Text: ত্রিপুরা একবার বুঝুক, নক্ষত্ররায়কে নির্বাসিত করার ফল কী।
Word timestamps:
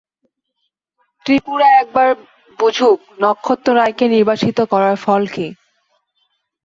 ত্রিপুরা 1.25 1.67
একবার 1.81 2.07
বুঝুক, 2.59 2.97
নক্ষত্ররায়কে 3.21 4.05
নির্বাসিত 4.07 4.57
করার 4.71 4.95
ফল 4.95 5.23
কী। 5.27 5.47